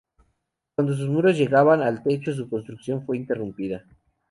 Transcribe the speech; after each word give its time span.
Cuando 0.73 0.95
sus 0.95 1.07
muros 1.07 1.37
llegaban 1.37 1.83
al 1.83 2.01
techo 2.01 2.33
su 2.33 2.49
construcción 2.49 3.05
fue 3.05 3.17
interrumpida. 3.17 3.83